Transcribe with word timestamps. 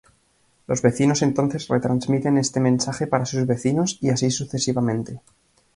Los 0.65 0.81
vecinos 0.81 1.21
entonces 1.21 1.67
retransmiten 1.67 2.39
este 2.39 2.59
mensaje 2.59 3.05
para 3.05 3.27
sus 3.27 3.45
vecinos 3.45 3.99
y 4.01 4.09
así 4.09 4.31
sucesivamente. 4.31 5.21